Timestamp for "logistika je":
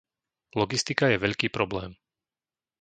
0.59-1.21